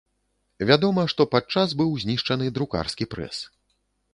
[0.69, 3.37] Вядома, што падчас быў знішчаны друкарскі прэс.